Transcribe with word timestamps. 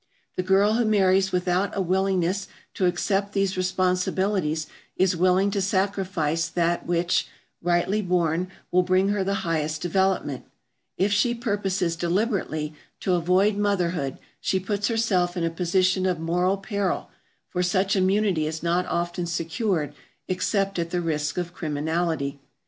The 0.35 0.41
girl 0.41 0.73
who 0.73 0.85
marries 0.85 1.31
without 1.31 1.77
a 1.77 1.79
willingness 1.79 2.47
to 2.73 2.87
accept 2.87 3.33
these 3.33 3.55
responsibilities 3.55 4.65
is 4.95 5.15
willing 5.15 5.51
to 5.51 5.61
sacrifice 5.61 6.47
that 6.47 6.87
which, 6.87 7.27
rightly 7.61 8.01
borne, 8.01 8.49
will 8.71 8.81
bring 8.81 9.09
her 9.09 9.23
the 9.23 9.45
highest 9.45 9.83
development. 9.83 10.47
If 10.97 11.13
she 11.13 11.35
purposes 11.35 11.95
deliberately 11.95 12.73
to 13.01 13.13
avoid 13.13 13.57
motherhood 13.57 14.17
she 14.39 14.59
puts 14.59 14.87
herself 14.87 15.37
in 15.37 15.43
a 15.43 15.51
position 15.51 16.07
of 16.07 16.19
moral 16.19 16.57
peril, 16.57 17.11
for 17.47 17.61
such 17.61 17.95
immunity 17.95 18.47
is 18.47 18.63
not 18.63 18.87
often 18.87 19.27
secured 19.27 19.93
except 20.27 20.79
at 20.79 20.89
the 20.89 20.99
risk 21.01 21.37
of 21.37 21.53
criminality. 21.53 22.39